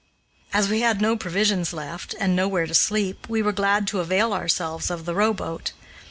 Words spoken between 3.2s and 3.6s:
we were